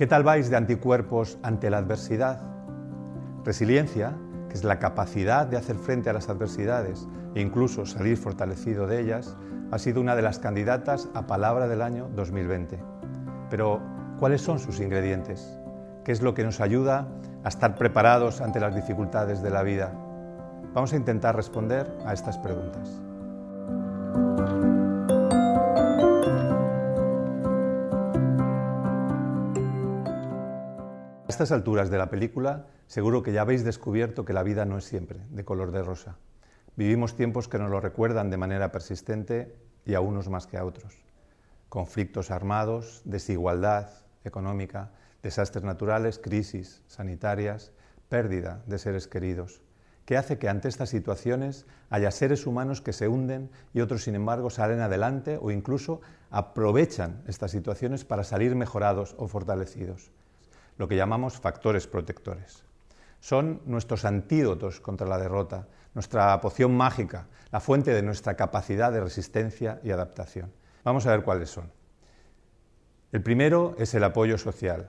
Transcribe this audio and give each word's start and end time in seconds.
¿Qué 0.00 0.06
tal 0.06 0.22
vais 0.22 0.48
de 0.48 0.56
anticuerpos 0.56 1.36
ante 1.42 1.68
la 1.68 1.76
adversidad? 1.76 2.40
Resiliencia, 3.44 4.16
que 4.48 4.54
es 4.54 4.64
la 4.64 4.78
capacidad 4.78 5.46
de 5.46 5.58
hacer 5.58 5.76
frente 5.76 6.08
a 6.08 6.14
las 6.14 6.30
adversidades 6.30 7.06
e 7.34 7.42
incluso 7.42 7.84
salir 7.84 8.16
fortalecido 8.16 8.86
de 8.86 8.98
ellas, 8.98 9.36
ha 9.70 9.78
sido 9.78 10.00
una 10.00 10.16
de 10.16 10.22
las 10.22 10.38
candidatas 10.38 11.10
a 11.12 11.26
Palabra 11.26 11.68
del 11.68 11.82
año 11.82 12.08
2020. 12.16 12.82
Pero, 13.50 13.82
¿cuáles 14.18 14.40
son 14.40 14.58
sus 14.58 14.80
ingredientes? 14.80 15.58
¿Qué 16.02 16.12
es 16.12 16.22
lo 16.22 16.32
que 16.32 16.44
nos 16.44 16.62
ayuda 16.62 17.06
a 17.44 17.48
estar 17.50 17.74
preparados 17.74 18.40
ante 18.40 18.58
las 18.58 18.74
dificultades 18.74 19.42
de 19.42 19.50
la 19.50 19.62
vida? 19.62 19.92
Vamos 20.72 20.94
a 20.94 20.96
intentar 20.96 21.36
responder 21.36 21.94
a 22.06 22.14
estas 22.14 22.38
preguntas. 22.38 23.02
A 31.30 31.38
estas 31.38 31.52
alturas 31.52 31.90
de 31.90 31.96
la 31.96 32.10
película, 32.10 32.66
seguro 32.88 33.22
que 33.22 33.30
ya 33.30 33.42
habéis 33.42 33.62
descubierto 33.62 34.24
que 34.24 34.32
la 34.32 34.42
vida 34.42 34.64
no 34.64 34.78
es 34.78 34.84
siempre 34.84 35.20
de 35.30 35.44
color 35.44 35.70
de 35.70 35.80
rosa. 35.84 36.16
Vivimos 36.74 37.14
tiempos 37.14 37.46
que 37.46 37.60
nos 37.60 37.70
lo 37.70 37.78
recuerdan 37.78 38.30
de 38.30 38.36
manera 38.36 38.72
persistente 38.72 39.54
y 39.86 39.94
a 39.94 40.00
unos 40.00 40.28
más 40.28 40.48
que 40.48 40.58
a 40.58 40.64
otros. 40.64 41.04
Conflictos 41.68 42.32
armados, 42.32 43.02
desigualdad 43.04 43.90
económica, 44.24 44.90
desastres 45.22 45.62
naturales, 45.62 46.18
crisis 46.18 46.82
sanitarias, 46.88 47.70
pérdida 48.08 48.64
de 48.66 48.80
seres 48.80 49.06
queridos, 49.06 49.62
que 50.06 50.16
hace 50.16 50.36
que 50.36 50.48
ante 50.48 50.66
estas 50.66 50.88
situaciones 50.88 51.64
haya 51.90 52.10
seres 52.10 52.44
humanos 52.44 52.80
que 52.80 52.92
se 52.92 53.06
hunden 53.06 53.52
y 53.72 53.82
otros, 53.82 54.02
sin 54.02 54.16
embargo, 54.16 54.50
salen 54.50 54.80
adelante 54.80 55.38
o 55.40 55.52
incluso 55.52 56.00
aprovechan 56.32 57.22
estas 57.28 57.52
situaciones 57.52 58.04
para 58.04 58.24
salir 58.24 58.56
mejorados 58.56 59.14
o 59.16 59.28
fortalecidos 59.28 60.10
lo 60.80 60.88
que 60.88 60.96
llamamos 60.96 61.38
factores 61.38 61.86
protectores. 61.86 62.64
Son 63.20 63.60
nuestros 63.66 64.06
antídotos 64.06 64.80
contra 64.80 65.06
la 65.06 65.18
derrota, 65.18 65.66
nuestra 65.92 66.40
poción 66.40 66.74
mágica, 66.74 67.26
la 67.52 67.60
fuente 67.60 67.92
de 67.92 68.00
nuestra 68.00 68.34
capacidad 68.34 68.90
de 68.90 69.02
resistencia 69.02 69.78
y 69.84 69.90
adaptación. 69.90 70.50
Vamos 70.82 71.06
a 71.06 71.10
ver 71.10 71.22
cuáles 71.22 71.50
son. 71.50 71.70
El 73.12 73.22
primero 73.22 73.74
es 73.76 73.92
el 73.92 74.04
apoyo 74.04 74.38
social. 74.38 74.88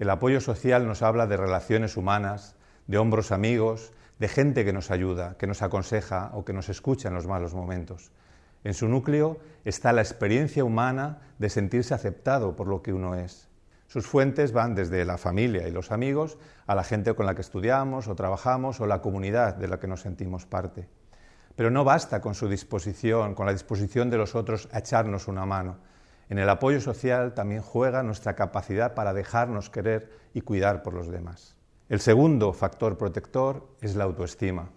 El 0.00 0.10
apoyo 0.10 0.40
social 0.40 0.88
nos 0.88 1.00
habla 1.00 1.28
de 1.28 1.36
relaciones 1.36 1.96
humanas, 1.96 2.56
de 2.88 2.98
hombros 2.98 3.30
amigos, 3.30 3.92
de 4.18 4.26
gente 4.26 4.64
que 4.64 4.72
nos 4.72 4.90
ayuda, 4.90 5.36
que 5.38 5.46
nos 5.46 5.62
aconseja 5.62 6.32
o 6.34 6.44
que 6.44 6.52
nos 6.52 6.68
escucha 6.68 7.06
en 7.06 7.14
los 7.14 7.28
malos 7.28 7.54
momentos. 7.54 8.10
En 8.64 8.74
su 8.74 8.88
núcleo 8.88 9.38
está 9.64 9.92
la 9.92 10.02
experiencia 10.02 10.64
humana 10.64 11.20
de 11.38 11.50
sentirse 11.50 11.94
aceptado 11.94 12.56
por 12.56 12.66
lo 12.66 12.82
que 12.82 12.92
uno 12.92 13.14
es. 13.14 13.49
Sus 13.90 14.06
fuentes 14.06 14.52
van 14.52 14.76
desde 14.76 15.04
la 15.04 15.18
familia 15.18 15.66
y 15.66 15.72
los 15.72 15.90
amigos 15.90 16.38
a 16.68 16.76
la 16.76 16.84
gente 16.84 17.12
con 17.14 17.26
la 17.26 17.34
que 17.34 17.40
estudiamos 17.40 18.06
o 18.06 18.14
trabajamos 18.14 18.78
o 18.78 18.86
la 18.86 19.02
comunidad 19.02 19.56
de 19.56 19.66
la 19.66 19.80
que 19.80 19.88
nos 19.88 20.02
sentimos 20.02 20.46
parte. 20.46 20.88
Pero 21.56 21.72
no 21.72 21.82
basta 21.82 22.20
con 22.20 22.36
su 22.36 22.48
disposición, 22.48 23.34
con 23.34 23.46
la 23.46 23.52
disposición 23.52 24.08
de 24.08 24.16
los 24.16 24.36
otros 24.36 24.68
a 24.70 24.78
echarnos 24.78 25.26
una 25.26 25.44
mano. 25.44 25.78
En 26.28 26.38
el 26.38 26.48
apoyo 26.48 26.80
social 26.80 27.34
también 27.34 27.62
juega 27.62 28.04
nuestra 28.04 28.36
capacidad 28.36 28.94
para 28.94 29.12
dejarnos 29.12 29.70
querer 29.70 30.08
y 30.34 30.42
cuidar 30.42 30.84
por 30.84 30.94
los 30.94 31.08
demás. 31.08 31.56
El 31.88 31.98
segundo 31.98 32.52
factor 32.52 32.96
protector 32.96 33.66
es 33.80 33.96
la 33.96 34.04
autoestima. 34.04 34.70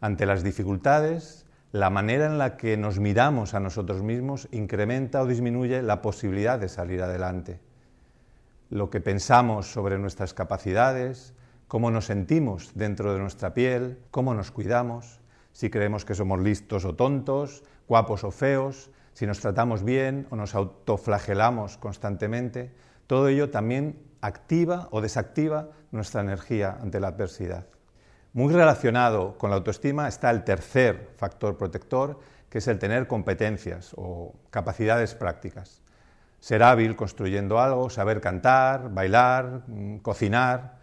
Ante 0.00 0.24
las 0.24 0.44
dificultades, 0.44 1.46
la 1.72 1.90
manera 1.90 2.26
en 2.26 2.38
la 2.38 2.56
que 2.56 2.76
nos 2.76 3.00
miramos 3.00 3.54
a 3.54 3.60
nosotros 3.60 4.04
mismos 4.04 4.46
incrementa 4.52 5.20
o 5.20 5.26
disminuye 5.26 5.82
la 5.82 6.00
posibilidad 6.00 6.60
de 6.60 6.68
salir 6.68 7.02
adelante 7.02 7.58
lo 8.70 8.88
que 8.88 9.00
pensamos 9.00 9.72
sobre 9.72 9.98
nuestras 9.98 10.32
capacidades, 10.32 11.34
cómo 11.66 11.90
nos 11.90 12.06
sentimos 12.06 12.70
dentro 12.74 13.12
de 13.12 13.18
nuestra 13.18 13.52
piel, 13.52 13.98
cómo 14.12 14.32
nos 14.32 14.52
cuidamos, 14.52 15.20
si 15.52 15.70
creemos 15.70 16.04
que 16.04 16.14
somos 16.14 16.40
listos 16.40 16.84
o 16.84 16.94
tontos, 16.94 17.64
guapos 17.88 18.22
o 18.22 18.30
feos, 18.30 18.90
si 19.12 19.26
nos 19.26 19.40
tratamos 19.40 19.82
bien 19.82 20.26
o 20.30 20.36
nos 20.36 20.54
autoflagelamos 20.54 21.76
constantemente, 21.78 22.72
todo 23.08 23.26
ello 23.26 23.50
también 23.50 23.98
activa 24.20 24.86
o 24.92 25.00
desactiva 25.00 25.70
nuestra 25.90 26.20
energía 26.20 26.78
ante 26.80 27.00
la 27.00 27.08
adversidad. 27.08 27.66
Muy 28.32 28.54
relacionado 28.54 29.36
con 29.36 29.50
la 29.50 29.56
autoestima 29.56 30.06
está 30.06 30.30
el 30.30 30.44
tercer 30.44 31.10
factor 31.16 31.58
protector, 31.58 32.20
que 32.48 32.58
es 32.58 32.68
el 32.68 32.78
tener 32.78 33.08
competencias 33.08 33.92
o 33.96 34.36
capacidades 34.50 35.16
prácticas 35.16 35.82
ser 36.40 36.62
hábil 36.62 36.96
construyendo 36.96 37.60
algo, 37.60 37.90
saber 37.90 38.20
cantar, 38.20 38.92
bailar, 38.92 39.62
mm, 39.66 39.98
cocinar, 39.98 40.78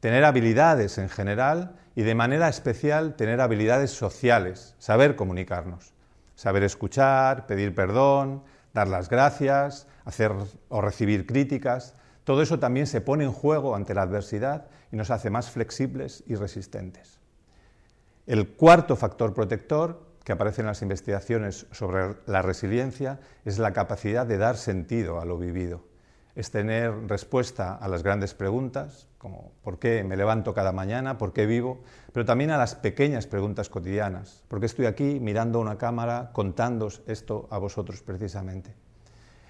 tener 0.00 0.24
habilidades 0.24 0.98
en 0.98 1.08
general 1.08 1.76
y 1.94 2.02
de 2.02 2.14
manera 2.14 2.48
especial 2.48 3.16
tener 3.16 3.40
habilidades 3.40 3.90
sociales, 3.90 4.74
saber 4.78 5.16
comunicarnos, 5.16 5.92
saber 6.34 6.62
escuchar, 6.62 7.46
pedir 7.46 7.74
perdón, 7.74 8.42
dar 8.72 8.88
las 8.88 9.08
gracias, 9.08 9.86
hacer 10.04 10.32
o 10.68 10.80
recibir 10.80 11.26
críticas. 11.26 11.94
Todo 12.24 12.42
eso 12.42 12.58
también 12.58 12.86
se 12.86 13.00
pone 13.00 13.24
en 13.24 13.32
juego 13.32 13.74
ante 13.74 13.94
la 13.94 14.02
adversidad 14.02 14.66
y 14.92 14.96
nos 14.96 15.10
hace 15.10 15.30
más 15.30 15.50
flexibles 15.50 16.22
y 16.26 16.36
resistentes. 16.36 17.18
El 18.26 18.48
cuarto 18.48 18.96
factor 18.96 19.34
protector 19.34 20.09
que 20.24 20.32
aparece 20.32 20.60
en 20.60 20.66
las 20.66 20.82
investigaciones 20.82 21.66
sobre 21.72 22.16
la 22.26 22.42
resiliencia 22.42 23.20
es 23.44 23.58
la 23.58 23.72
capacidad 23.72 24.26
de 24.26 24.38
dar 24.38 24.56
sentido 24.56 25.20
a 25.20 25.24
lo 25.24 25.38
vivido. 25.38 25.84
Es 26.34 26.50
tener 26.50 26.92
respuesta 27.08 27.74
a 27.74 27.88
las 27.88 28.02
grandes 28.02 28.34
preguntas, 28.34 29.08
como 29.18 29.52
¿por 29.62 29.78
qué 29.78 30.04
me 30.04 30.16
levanto 30.16 30.54
cada 30.54 30.72
mañana? 30.72 31.18
¿Por 31.18 31.32
qué 31.32 31.46
vivo? 31.46 31.82
Pero 32.12 32.24
también 32.24 32.50
a 32.50 32.58
las 32.58 32.74
pequeñas 32.74 33.26
preguntas 33.26 33.68
cotidianas. 33.68 34.44
¿Por 34.48 34.60
qué 34.60 34.66
estoy 34.66 34.86
aquí 34.86 35.18
mirando 35.20 35.60
una 35.60 35.76
cámara 35.76 36.30
contándos 36.32 37.02
esto 37.06 37.48
a 37.50 37.58
vosotros 37.58 38.02
precisamente? 38.02 38.74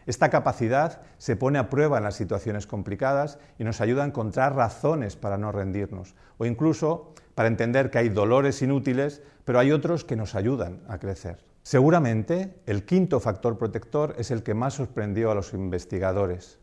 Esta 0.06 0.30
capacidad 0.30 1.02
se 1.18 1.36
pone 1.36 1.58
a 1.58 1.68
prueba 1.68 1.98
en 1.98 2.04
las 2.04 2.16
situaciones 2.16 2.66
complicadas 2.66 3.38
y 3.58 3.64
nos 3.64 3.80
ayuda 3.80 4.02
a 4.02 4.06
encontrar 4.06 4.54
razones 4.54 5.16
para 5.16 5.38
no 5.38 5.52
rendirnos 5.52 6.14
o 6.38 6.46
incluso 6.46 7.12
para 7.34 7.48
entender 7.48 7.90
que 7.90 7.98
hay 7.98 8.08
dolores 8.08 8.62
inútiles, 8.62 9.22
pero 9.44 9.58
hay 9.58 9.72
otros 9.72 10.04
que 10.04 10.16
nos 10.16 10.34
ayudan 10.34 10.80
a 10.88 10.98
crecer. 10.98 11.44
Seguramente 11.62 12.60
el 12.66 12.84
quinto 12.84 13.20
factor 13.20 13.58
protector 13.58 14.14
es 14.18 14.30
el 14.30 14.42
que 14.42 14.54
más 14.54 14.74
sorprendió 14.74 15.30
a 15.30 15.34
los 15.34 15.52
investigadores. 15.52 16.58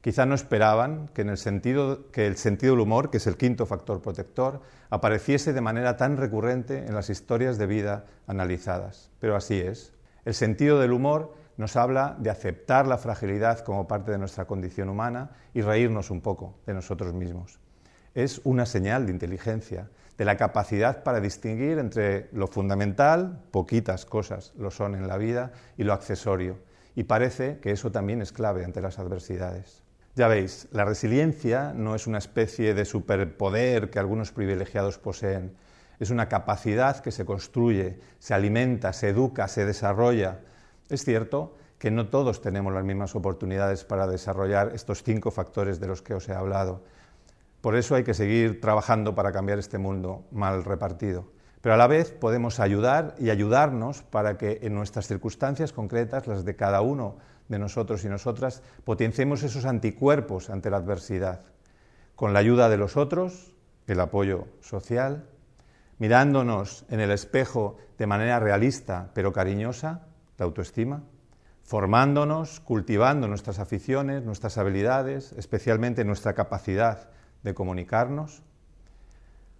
Quizá 0.00 0.26
no 0.26 0.34
esperaban 0.34 1.08
que, 1.08 1.22
en 1.22 1.28
el 1.28 1.38
sentido, 1.38 2.10
que 2.12 2.26
el 2.26 2.36
sentido 2.36 2.74
del 2.74 2.82
humor, 2.82 3.10
que 3.10 3.16
es 3.16 3.26
el 3.26 3.36
quinto 3.36 3.66
factor 3.66 4.00
protector, 4.00 4.60
apareciese 4.90 5.52
de 5.52 5.60
manera 5.60 5.96
tan 5.96 6.16
recurrente 6.16 6.86
en 6.86 6.94
las 6.94 7.10
historias 7.10 7.58
de 7.58 7.66
vida 7.66 8.04
analizadas. 8.26 9.10
Pero 9.18 9.34
así 9.34 9.58
es. 9.58 9.92
El 10.24 10.34
sentido 10.34 10.78
del 10.78 10.92
humor 10.92 11.34
nos 11.58 11.76
habla 11.76 12.16
de 12.18 12.30
aceptar 12.30 12.86
la 12.86 12.96
fragilidad 12.96 13.58
como 13.58 13.86
parte 13.86 14.12
de 14.12 14.18
nuestra 14.18 14.46
condición 14.46 14.88
humana 14.88 15.32
y 15.52 15.60
reírnos 15.60 16.10
un 16.10 16.20
poco 16.20 16.54
de 16.66 16.72
nosotros 16.72 17.12
mismos. 17.12 17.58
Es 18.14 18.40
una 18.44 18.64
señal 18.64 19.04
de 19.04 19.12
inteligencia, 19.12 19.90
de 20.16 20.24
la 20.24 20.36
capacidad 20.36 21.02
para 21.02 21.20
distinguir 21.20 21.78
entre 21.78 22.28
lo 22.32 22.46
fundamental, 22.46 23.42
poquitas 23.50 24.06
cosas 24.06 24.52
lo 24.56 24.70
son 24.70 24.94
en 24.94 25.08
la 25.08 25.18
vida, 25.18 25.52
y 25.76 25.84
lo 25.84 25.92
accesorio. 25.92 26.58
Y 26.94 27.04
parece 27.04 27.58
que 27.58 27.72
eso 27.72 27.92
también 27.92 28.22
es 28.22 28.32
clave 28.32 28.64
ante 28.64 28.80
las 28.80 28.98
adversidades. 28.98 29.82
Ya 30.14 30.26
veis, 30.26 30.68
la 30.72 30.84
resiliencia 30.84 31.72
no 31.74 31.94
es 31.94 32.06
una 32.06 32.18
especie 32.18 32.74
de 32.74 32.84
superpoder 32.84 33.90
que 33.90 33.98
algunos 33.98 34.32
privilegiados 34.32 34.98
poseen, 34.98 35.56
es 35.98 36.10
una 36.10 36.28
capacidad 36.28 37.00
que 37.00 37.10
se 37.10 37.24
construye, 37.24 37.98
se 38.20 38.34
alimenta, 38.34 38.92
se 38.92 39.08
educa, 39.08 39.48
se 39.48 39.66
desarrolla, 39.66 40.40
es 40.88 41.04
cierto 41.04 41.54
que 41.78 41.90
no 41.90 42.08
todos 42.08 42.40
tenemos 42.40 42.72
las 42.72 42.84
mismas 42.84 43.14
oportunidades 43.14 43.84
para 43.84 44.06
desarrollar 44.06 44.72
estos 44.74 45.02
cinco 45.02 45.30
factores 45.30 45.78
de 45.80 45.86
los 45.86 46.02
que 46.02 46.14
os 46.14 46.28
he 46.28 46.34
hablado. 46.34 46.82
Por 47.60 47.76
eso 47.76 47.94
hay 47.94 48.04
que 48.04 48.14
seguir 48.14 48.60
trabajando 48.60 49.14
para 49.14 49.32
cambiar 49.32 49.58
este 49.58 49.78
mundo 49.78 50.24
mal 50.30 50.64
repartido. 50.64 51.26
Pero 51.60 51.74
a 51.74 51.78
la 51.78 51.86
vez 51.86 52.12
podemos 52.12 52.60
ayudar 52.60 53.14
y 53.18 53.30
ayudarnos 53.30 54.02
para 54.02 54.38
que 54.38 54.60
en 54.62 54.74
nuestras 54.74 55.08
circunstancias 55.08 55.72
concretas, 55.72 56.26
las 56.26 56.44
de 56.44 56.56
cada 56.56 56.80
uno 56.80 57.16
de 57.48 57.58
nosotros 57.58 58.04
y 58.04 58.08
nosotras, 58.08 58.62
potenciemos 58.84 59.42
esos 59.42 59.64
anticuerpos 59.64 60.50
ante 60.50 60.70
la 60.70 60.76
adversidad. 60.76 61.40
Con 62.14 62.32
la 62.32 62.38
ayuda 62.38 62.68
de 62.68 62.76
los 62.76 62.96
otros, 62.96 63.54
el 63.86 64.00
apoyo 64.00 64.46
social, 64.60 65.28
mirándonos 65.98 66.84
en 66.90 67.00
el 67.00 67.10
espejo 67.10 67.76
de 67.96 68.06
manera 68.06 68.38
realista 68.38 69.10
pero 69.14 69.32
cariñosa, 69.32 70.06
la 70.38 70.46
autoestima, 70.46 71.02
formándonos, 71.62 72.60
cultivando 72.60 73.28
nuestras 73.28 73.58
aficiones, 73.58 74.24
nuestras 74.24 74.56
habilidades, 74.56 75.32
especialmente 75.32 76.04
nuestra 76.04 76.32
capacidad 76.32 77.10
de 77.42 77.52
comunicarnos, 77.52 78.42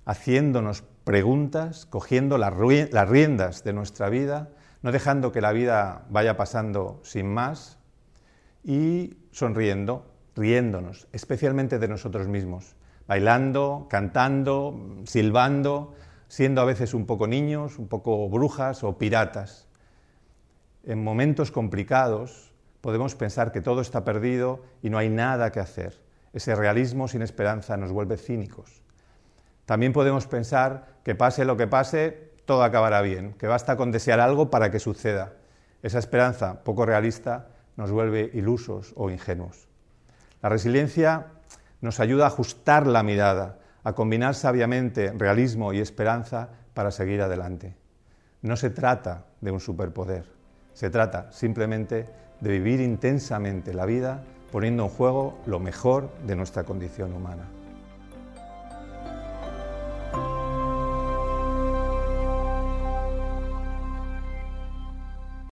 haciéndonos 0.07 0.85
preguntas, 1.05 1.85
cogiendo 1.85 2.39
las 2.39 2.55
riendas 2.55 3.63
de 3.63 3.73
nuestra 3.75 4.09
vida, 4.09 4.49
no 4.81 4.91
dejando 4.91 5.33
que 5.33 5.43
la 5.43 5.53
vida 5.53 6.07
vaya 6.09 6.37
pasando 6.37 7.01
sin 7.03 7.27
más 7.27 7.79
y 8.65 9.19
sonriendo, 9.31 10.07
riéndonos, 10.35 11.09
especialmente 11.13 11.79
de 11.79 11.89
nosotros 11.89 12.27
mismos, 12.27 12.75
bailando, 13.07 13.87
cantando, 13.91 14.97
silbando, 15.05 15.95
siendo 16.29 16.63
a 16.63 16.65
veces 16.65 16.95
un 16.95 17.05
poco 17.05 17.27
niños, 17.27 17.79
un 17.79 17.89
poco 17.89 18.29
brujas 18.31 18.85
o 18.85 18.97
piratas. 18.97 19.68
En 20.85 21.03
momentos 21.03 21.51
complicados 21.51 22.53
podemos 22.81 23.15
pensar 23.15 23.53
que 23.53 23.61
todo 23.61 23.81
está 23.81 24.05
perdido 24.05 24.63
y 24.83 24.91
no 24.91 24.99
hay 24.99 25.09
nada 25.09 25.53
que 25.53 25.61
hacer. 25.61 26.01
Ese 26.33 26.55
realismo 26.55 27.09
sin 27.09 27.23
esperanza 27.23 27.77
nos 27.77 27.93
vuelve 27.93 28.17
cínicos. 28.17 28.83
También 29.67 29.93
podemos 29.93 30.27
pensar 30.27 30.99
que 31.05 31.15
pase 31.15 31.45
lo 31.45 31.57
que 31.57 31.67
pase, 31.67 32.33
todo 32.45 32.63
acabará 32.63 33.03
bien, 33.03 33.35
que 33.35 33.47
basta 33.47 33.77
con 33.77 33.93
desear 33.93 34.21
algo 34.21 34.51
para 34.51 34.71
que 34.71 34.79
suceda. 34.79 35.35
Esa 35.83 35.99
esperanza 35.99 36.65
poco 36.65 36.87
realista 36.87 37.49
nos 37.77 37.91
vuelve 37.91 38.31
ilusos 38.33 38.93
o 38.97 39.11
ingenuos. 39.11 39.69
La 40.41 40.49
resiliencia 40.49 41.27
nos 41.81 42.01
ayuda 42.01 42.25
a 42.25 42.29
ajustar 42.29 42.87
la 42.87 43.03
mirada, 43.03 43.59
a 43.85 43.95
combinar 43.95 44.35
sabiamente 44.35 45.13
realismo 45.17 45.73
y 45.73 45.81
esperanza 45.81 46.51
para 46.75 46.91
seguir 46.91 47.23
adelante. 47.23 47.77
No 48.43 48.57
se 48.57 48.71
trata 48.71 49.27
de 49.41 49.51
un 49.51 49.61
superpoder, 49.61 50.38
se 50.79 50.91
trata 50.91 51.27
simplemente 51.33 52.07
de 52.39 52.51
vivir 52.51 52.81
intensamente 52.81 53.75
la 53.75 53.85
vida 53.85 54.23
poniendo 54.53 54.85
en 54.85 54.89
juego 54.89 55.37
lo 55.45 55.59
mejor 55.59 56.09
de 56.25 56.37
nuestra 56.37 56.63
condición 56.63 57.13
humana. 57.15 57.49